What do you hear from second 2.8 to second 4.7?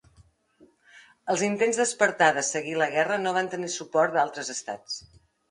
la guerra no van tenir suport d'altres